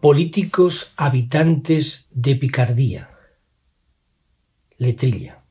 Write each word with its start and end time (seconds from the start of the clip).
Políticos 0.00 0.92
habitantes 0.98 2.08
de 2.10 2.36
Picardía. 2.36 3.08
Letrilla. 4.76 5.42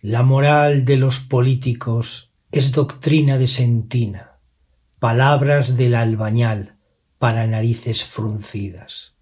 La 0.00 0.24
moral 0.24 0.84
de 0.84 0.96
los 0.96 1.20
políticos 1.20 2.32
es 2.50 2.72
doctrina 2.72 3.38
de 3.38 3.46
sentina, 3.46 4.40
palabras 4.98 5.76
del 5.76 5.94
albañal 5.94 6.74
para 7.18 7.46
narices 7.46 8.02
fruncidas. 8.02 9.14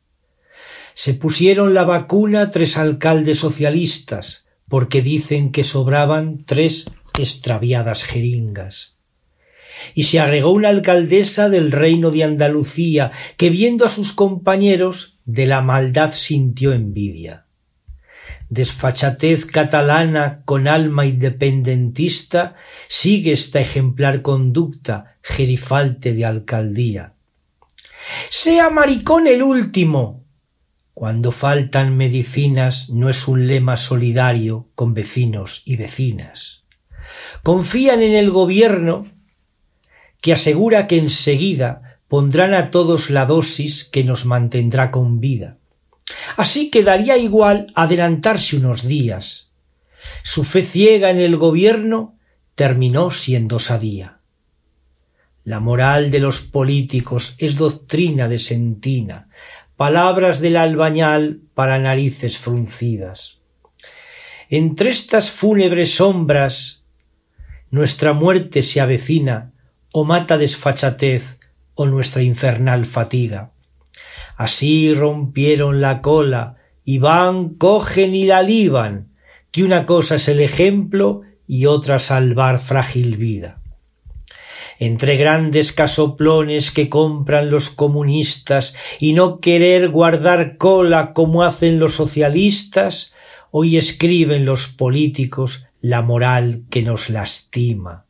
Se 0.94 1.12
pusieron 1.12 1.74
la 1.74 1.84
vacuna 1.84 2.50
tres 2.50 2.78
alcaldes 2.78 3.38
socialistas 3.38 4.46
porque 4.66 5.02
dicen 5.02 5.52
que 5.52 5.62
sobraban 5.62 6.44
tres 6.46 6.90
extraviadas 7.18 8.02
jeringas 8.02 8.91
y 9.94 10.04
se 10.04 10.20
agregó 10.20 10.50
una 10.50 10.68
alcaldesa 10.68 11.48
del 11.48 11.72
reino 11.72 12.10
de 12.10 12.24
Andalucía, 12.24 13.12
que 13.36 13.50
viendo 13.50 13.84
a 13.84 13.88
sus 13.88 14.12
compañeros 14.12 15.18
de 15.24 15.46
la 15.46 15.62
maldad 15.62 16.12
sintió 16.12 16.72
envidia. 16.72 17.46
Desfachatez 18.48 19.46
catalana 19.46 20.42
con 20.44 20.68
alma 20.68 21.06
independentista 21.06 22.54
sigue 22.86 23.32
esta 23.32 23.60
ejemplar 23.60 24.20
conducta 24.20 25.16
gerifalte 25.22 26.12
de 26.12 26.26
alcaldía. 26.26 27.14
Sea 28.28 28.68
maricón 28.70 29.26
el 29.26 29.42
último. 29.42 30.24
Cuando 30.92 31.32
faltan 31.32 31.96
medicinas 31.96 32.90
no 32.90 33.08
es 33.08 33.26
un 33.26 33.46
lema 33.46 33.78
solidario 33.78 34.68
con 34.74 34.92
vecinos 34.92 35.62
y 35.64 35.76
vecinas. 35.76 36.64
Confían 37.42 38.02
en 38.02 38.14
el 38.14 38.30
gobierno 38.30 39.06
que 40.22 40.32
asegura 40.32 40.86
que 40.86 40.96
enseguida 40.96 41.98
pondrán 42.08 42.54
a 42.54 42.70
todos 42.70 43.10
la 43.10 43.26
dosis 43.26 43.84
que 43.84 44.04
nos 44.04 44.24
mantendrá 44.24 44.90
con 44.90 45.20
vida. 45.20 45.58
Así 46.36 46.70
que 46.70 46.82
daría 46.82 47.18
igual 47.18 47.72
adelantarse 47.74 48.56
unos 48.56 48.86
días. 48.86 49.50
Su 50.22 50.44
fe 50.44 50.62
ciega 50.62 51.10
en 51.10 51.18
el 51.18 51.36
gobierno 51.36 52.16
terminó 52.54 53.10
siendo 53.10 53.58
sabía. 53.58 54.20
La 55.44 55.58
moral 55.58 56.10
de 56.10 56.20
los 56.20 56.42
políticos 56.42 57.34
es 57.38 57.56
doctrina 57.56 58.28
de 58.28 58.38
sentina, 58.38 59.28
palabras 59.76 60.40
del 60.40 60.56
albañal 60.56 61.40
para 61.54 61.80
narices 61.80 62.38
fruncidas. 62.38 63.38
Entre 64.48 64.90
estas 64.90 65.30
fúnebres 65.30 65.96
sombras 65.96 66.84
nuestra 67.70 68.12
muerte 68.12 68.62
se 68.62 68.80
avecina 68.80 69.51
o 69.92 70.04
mata 70.04 70.38
desfachatez 70.38 71.38
o 71.74 71.86
nuestra 71.86 72.22
infernal 72.22 72.86
fatiga. 72.86 73.52
Así 74.36 74.94
rompieron 74.94 75.80
la 75.80 76.00
cola 76.00 76.56
y 76.84 76.98
van, 76.98 77.50
cogen 77.50 78.14
y 78.14 78.24
la 78.24 78.42
liban, 78.42 79.12
que 79.50 79.62
una 79.62 79.86
cosa 79.86 80.16
es 80.16 80.28
el 80.28 80.40
ejemplo 80.40 81.22
y 81.46 81.66
otra 81.66 81.98
salvar 81.98 82.60
frágil 82.60 83.16
vida. 83.16 83.60
Entre 84.78 85.16
grandes 85.16 85.72
casoplones 85.72 86.70
que 86.70 86.88
compran 86.88 87.50
los 87.50 87.70
comunistas 87.70 88.74
y 88.98 89.12
no 89.12 89.36
querer 89.36 89.90
guardar 89.90 90.56
cola 90.56 91.12
como 91.12 91.44
hacen 91.44 91.78
los 91.78 91.94
socialistas, 91.94 93.12
hoy 93.50 93.76
escriben 93.76 94.44
los 94.44 94.68
políticos 94.68 95.66
la 95.80 96.02
moral 96.02 96.64
que 96.70 96.82
nos 96.82 97.10
lastima 97.10 98.06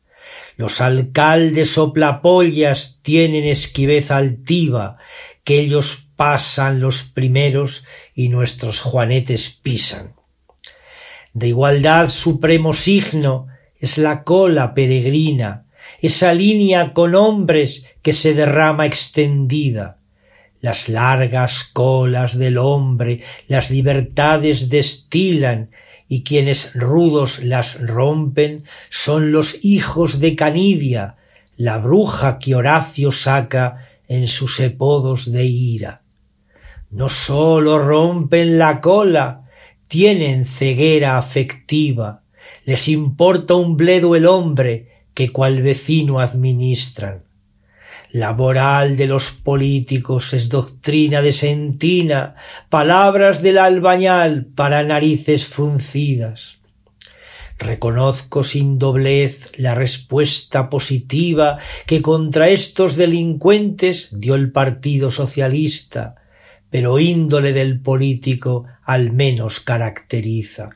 los 0.56 0.81
alcaldes 0.81 1.71
soplapollas 1.72 2.99
tienen 3.03 3.44
esquivez 3.44 4.10
altiva, 4.10 4.99
que 5.44 5.60
ellos 5.60 6.06
pasan 6.16 6.81
los 6.81 7.03
primeros 7.03 7.84
y 8.15 8.28
nuestros 8.28 8.81
juanetes 8.81 9.50
pisan. 9.50 10.15
De 11.32 11.49
igualdad 11.49 12.09
supremo 12.09 12.75
signo 12.75 13.49
es 13.78 13.99
la 13.99 14.22
cola 14.22 14.75
peregrina, 14.75 15.66
esa 16.00 16.34
línea 16.34 16.93
con 16.93 17.15
hombres 17.15 17.87
que 18.03 18.12
se 18.12 18.34
derrama 18.34 18.87
extendida, 18.87 19.99
las 20.62 20.88
largas 20.88 21.65
colas 21.65 22.38
del 22.38 22.56
hombre 22.56 23.21
las 23.49 23.71
libertades 23.71 24.71
destilan 24.71 25.72
y 26.12 26.25
quienes 26.25 26.75
rudos 26.75 27.43
las 27.43 27.81
rompen 27.81 28.65
son 28.91 29.33
los 29.33 29.65
hijos 29.65 30.21
de 30.21 30.37
Canidia, 30.37 31.17
la 31.56 31.78
bruja 31.78 32.39
que 32.39 32.55
Horacio 32.55 33.11
saca 33.12 33.89
en 34.09 34.28
sus 34.28 34.61
epodos 34.61 35.33
de 35.33 35.47
ira. 35.47 36.03
No 36.91 37.09
sólo 37.09 37.78
rompen 37.78 38.59
la 38.59 38.83
cola, 38.83 39.49
tienen 39.89 40.45
ceguera 40.45 41.17
afectiva, 41.17 42.25
les 42.67 42.89
importa 42.89 43.55
un 43.55 43.79
bledo 43.79 44.15
el 44.15 44.27
hombre 44.27 45.06
que 45.15 45.31
cual 45.31 45.62
vecino 45.62 46.21
administran. 46.21 47.23
La 48.12 48.34
moral 48.34 48.99
de 48.99 49.06
los 49.06 49.31
políticos 49.31 50.34
es 50.34 50.50
doctrina 50.50 51.23
de 51.23 51.33
sentina, 51.33 52.34
palabras 52.69 53.41
del 53.41 53.56
albañal 53.56 54.45
para 54.55 54.83
narices 54.83 55.47
fruncidas. 55.47 56.59
Reconozco 57.59 58.45
sin 58.45 58.78
doblez 58.78 59.59
la 59.59 59.75
respuesta 59.75 60.69
positiva 60.69 61.56
que 61.87 62.03
contra 62.03 62.50
estos 62.50 62.97
delincuentes 62.97 64.11
dio 64.12 64.34
el 64.34 64.53
Partido 64.53 65.11
Socialista, 65.11 66.17
pero 66.69 66.99
índole 66.99 67.55
del 67.55 67.81
político 67.81 68.67
al 68.84 69.11
menos 69.12 69.61
caracteriza. 69.61 70.75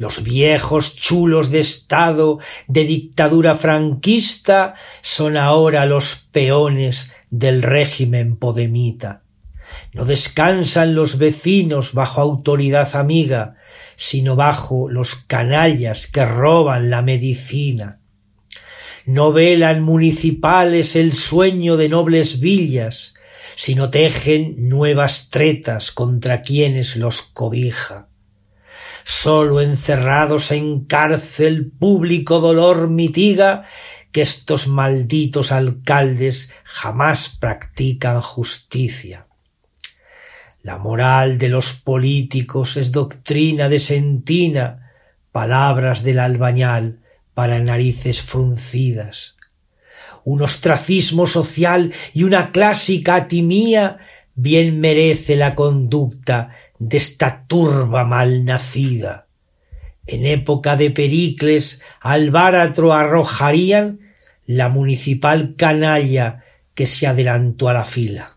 Los 0.00 0.22
viejos 0.22 0.96
chulos 0.96 1.50
de 1.50 1.60
Estado 1.60 2.38
de 2.68 2.84
dictadura 2.84 3.54
franquista 3.54 4.72
son 5.02 5.36
ahora 5.36 5.84
los 5.84 6.26
peones 6.32 7.12
del 7.28 7.60
régimen 7.60 8.36
podemita. 8.36 9.24
No 9.92 10.06
descansan 10.06 10.94
los 10.94 11.18
vecinos 11.18 11.92
bajo 11.92 12.22
autoridad 12.22 12.96
amiga, 12.96 13.56
sino 13.96 14.36
bajo 14.36 14.88
los 14.88 15.16
canallas 15.16 16.06
que 16.06 16.24
roban 16.24 16.88
la 16.88 17.02
medicina. 17.02 17.98
No 19.04 19.34
velan 19.34 19.82
municipales 19.82 20.96
el 20.96 21.12
sueño 21.12 21.76
de 21.76 21.90
nobles 21.90 22.40
villas, 22.40 23.12
sino 23.54 23.90
tejen 23.90 24.66
nuevas 24.70 25.28
tretas 25.28 25.92
contra 25.92 26.40
quienes 26.40 26.96
los 26.96 27.20
cobija 27.20 28.09
sólo 29.04 29.60
encerrados 29.60 30.52
en 30.52 30.84
cárcel 30.84 31.70
público 31.70 32.40
dolor 32.40 32.88
mitiga 32.88 33.64
que 34.12 34.22
estos 34.22 34.66
malditos 34.66 35.52
alcaldes 35.52 36.52
jamás 36.64 37.28
practican 37.28 38.20
justicia. 38.20 39.26
La 40.62 40.78
moral 40.78 41.38
de 41.38 41.48
los 41.48 41.72
políticos 41.72 42.76
es 42.76 42.92
doctrina 42.92 43.68
de 43.68 43.80
sentina, 43.80 44.90
palabras 45.32 46.02
del 46.02 46.18
albañal 46.18 47.00
para 47.34 47.60
narices 47.60 48.20
fruncidas. 48.20 49.36
Un 50.24 50.42
ostracismo 50.42 51.26
social 51.26 51.92
y 52.12 52.24
una 52.24 52.52
clásica 52.52 53.14
atimía 53.14 53.98
bien 54.34 54.80
merece 54.80 55.36
la 55.36 55.54
conducta 55.54 56.50
de 56.80 56.96
esta 56.96 57.44
turba 57.46 58.04
mal 58.04 58.44
nacida. 58.44 59.28
En 60.06 60.26
época 60.26 60.76
de 60.76 60.90
Pericles 60.90 61.82
al 62.00 62.32
báratro 62.32 62.92
arrojarían 62.92 64.00
la 64.46 64.68
municipal 64.68 65.54
canalla 65.56 66.42
que 66.74 66.86
se 66.86 67.06
adelantó 67.06 67.68
a 67.68 67.74
la 67.74 67.84
fila. 67.84 68.36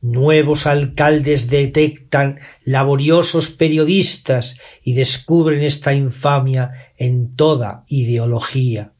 Nuevos 0.00 0.66
alcaldes 0.66 1.50
detectan 1.50 2.38
laboriosos 2.62 3.50
periodistas 3.50 4.58
y 4.84 4.94
descubren 4.94 5.62
esta 5.62 5.92
infamia 5.92 6.92
en 6.96 7.34
toda 7.34 7.84
ideología. 7.88 8.92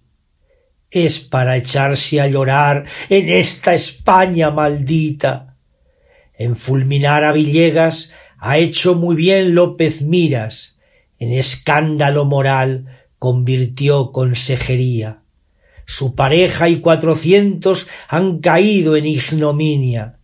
Es 0.91 1.21
para 1.21 1.57
echarse 1.57 2.21
a 2.21 2.27
llorar 2.27 2.85
en 3.09 3.29
esta 3.29 3.75
España 3.75 4.51
maldita. 4.51 5.48
En 6.39 6.55
fulminar 6.55 7.25
a 7.25 7.33
Villegas 7.33 8.13
ha 8.39 8.59
hecho 8.59 8.95
muy 8.95 9.17
bien 9.17 9.57
López 9.57 10.03
Miras, 10.03 10.79
en 11.19 11.33
escándalo 11.33 12.25
moral 12.25 12.87
convirtió 13.19 14.13
consejería. 14.13 15.23
Su 15.85 16.15
pareja 16.15 16.69
y 16.69 16.81
cuatrocientos 16.81 17.89
han 18.09 18.39
caído 18.39 18.97
en 18.97 19.07
ignominia 19.07 20.19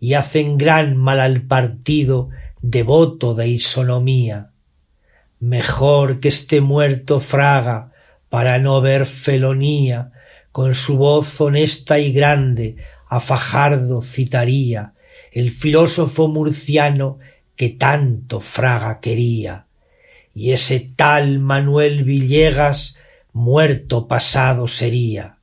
y 0.00 0.14
hacen 0.14 0.56
gran 0.56 0.96
mal 0.96 1.20
al 1.20 1.42
partido 1.42 2.30
devoto 2.62 3.34
de 3.34 3.48
isonomía. 3.48 4.52
Mejor 5.38 6.20
que 6.20 6.28
esté 6.28 6.62
muerto 6.62 7.20
Fraga 7.20 7.92
para 8.30 8.58
no 8.58 8.80
ver 8.80 9.04
felonía, 9.04 10.12
con 10.50 10.74
su 10.74 10.96
voz 10.96 11.40
honesta 11.40 11.98
y 11.98 12.12
grande 12.12 12.76
a 13.08 13.20
Fajardo 13.20 14.02
citaría, 14.02 14.94
el 15.32 15.50
filósofo 15.50 16.28
murciano 16.28 17.18
que 17.56 17.70
tanto 17.70 18.40
Fraga 18.40 19.00
quería. 19.00 19.66
Y 20.32 20.52
ese 20.52 20.80
tal 20.94 21.40
Manuel 21.40 22.04
Villegas 22.04 22.96
muerto 23.32 24.06
pasado 24.06 24.68
sería. 24.68 25.38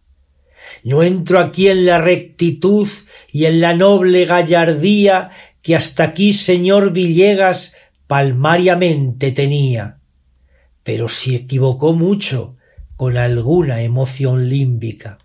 No 0.84 1.04
entro 1.04 1.40
aquí 1.40 1.68
en 1.68 1.86
la 1.86 2.00
rectitud 2.00 2.88
y 3.32 3.46
en 3.46 3.60
la 3.60 3.76
noble 3.76 4.26
gallardía 4.26 5.32
que 5.62 5.76
hasta 5.76 6.04
aquí 6.04 6.34
señor 6.34 6.94
Villegas 6.94 7.76
palmariamente 8.08 9.32
tenía. 9.32 10.00
Pero 10.84 11.10
si 11.10 11.36
equivocó 11.36 11.94
mucho 11.94 12.56
con 12.96 13.18
alguna 13.18 13.82
emoción 13.82 14.48
límbica. 14.48 15.18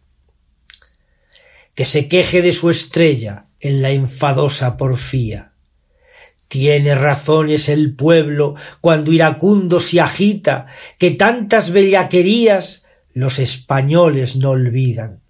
Que 1.75 1.85
se 1.85 2.09
queje 2.09 2.43
de 2.43 2.53
su 2.53 2.71
estrella 2.71 3.47
en 3.61 3.83
la 3.83 3.91
enfadosa 3.91 4.77
porfía 4.77 5.51
tiene 6.51 6.97
razones 6.97 7.69
el 7.69 7.95
pueblo 7.95 8.57
cuando 8.81 9.13
iracundo 9.13 9.79
se 9.79 10.01
agita, 10.01 10.67
que 10.99 11.13
tantas 11.13 11.71
bellaquerías 11.71 12.87
los 13.13 13.39
españoles 13.39 14.35
no 14.35 14.51
olvidan. 14.51 15.21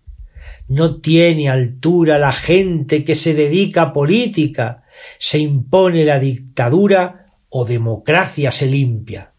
No 0.66 1.02
tiene 1.02 1.50
altura 1.50 2.18
la 2.18 2.32
gente 2.32 3.04
que 3.04 3.16
se 3.16 3.34
dedica 3.34 3.82
a 3.82 3.92
política, 3.92 4.84
se 5.18 5.40
impone 5.40 6.06
la 6.06 6.18
dictadura 6.18 7.26
o 7.50 7.66
democracia 7.66 8.50
se 8.50 8.64
limpia. 8.64 9.34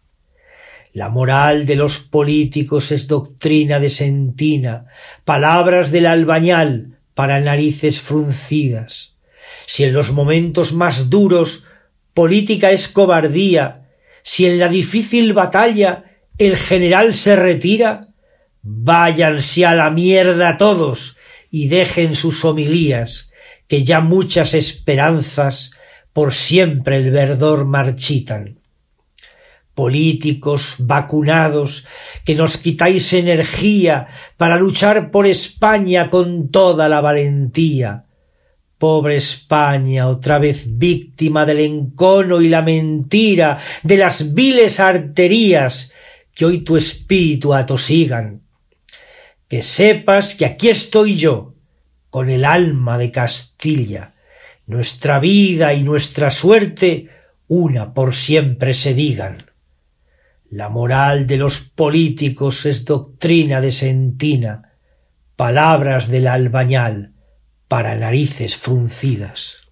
La 0.93 1.09
moral 1.09 1.65
de 1.65 1.77
los 1.77 1.97
políticos 1.97 2.91
es 2.91 3.07
doctrina 3.07 3.79
de 3.79 3.89
sentina, 3.89 4.85
palabras 5.25 5.89
del 5.89 6.05
albañal 6.05 6.99
para 7.21 7.39
narices 7.39 8.01
fruncidas. 8.01 9.13
Si 9.67 9.83
en 9.83 9.93
los 9.93 10.11
momentos 10.11 10.73
más 10.73 11.11
duros 11.11 11.65
política 12.15 12.71
es 12.71 12.87
cobardía, 12.87 13.89
si 14.23 14.47
en 14.47 14.57
la 14.57 14.69
difícil 14.69 15.33
batalla 15.33 16.05
el 16.39 16.57
general 16.57 17.13
se 17.13 17.35
retira, 17.35 18.07
váyanse 18.63 19.67
a 19.67 19.75
la 19.75 19.91
mierda 19.91 20.57
todos 20.57 21.17
y 21.51 21.67
dejen 21.67 22.15
sus 22.15 22.43
homilías, 22.43 23.31
que 23.67 23.83
ya 23.83 24.01
muchas 24.01 24.55
esperanzas 24.55 25.73
por 26.13 26.33
siempre 26.33 26.97
el 26.97 27.11
verdor 27.11 27.65
marchitan. 27.65 28.60
Políticos 29.73 30.75
vacunados, 30.79 31.87
que 32.25 32.35
nos 32.35 32.57
quitáis 32.57 33.13
energía 33.13 34.07
para 34.37 34.57
luchar 34.57 35.11
por 35.11 35.25
España 35.27 36.09
con 36.09 36.49
toda 36.49 36.89
la 36.89 37.01
valentía, 37.01 38.05
Pobre 38.81 39.15
España, 39.15 40.07
otra 40.07 40.39
vez 40.39 40.79
víctima 40.79 41.45
del 41.45 41.59
encono 41.59 42.41
y 42.41 42.49
la 42.49 42.63
mentira, 42.63 43.59
de 43.83 43.95
las 43.95 44.33
viles 44.33 44.79
arterías 44.79 45.93
que 46.33 46.45
hoy 46.45 46.61
tu 46.61 46.77
espíritu 46.77 47.53
atosigan. 47.53 48.41
Que 49.47 49.61
sepas 49.61 50.33
que 50.33 50.45
aquí 50.45 50.69
estoy 50.69 51.15
yo, 51.15 51.53
con 52.09 52.31
el 52.31 52.43
alma 52.43 52.97
de 52.97 53.11
Castilla, 53.11 54.15
nuestra 54.65 55.19
vida 55.19 55.75
y 55.75 55.83
nuestra 55.83 56.31
suerte 56.31 57.07
una 57.47 57.93
por 57.93 58.15
siempre 58.15 58.73
se 58.73 58.95
digan. 58.95 59.50
La 60.51 60.67
moral 60.67 61.27
de 61.27 61.37
los 61.37 61.61
políticos 61.61 62.65
es 62.65 62.83
doctrina 62.83 63.61
de 63.61 63.71
sentina, 63.71 64.73
palabras 65.37 66.09
del 66.09 66.27
albañal, 66.27 67.13
para 67.69 67.95
narices 67.95 68.57
fruncidas. 68.57 69.71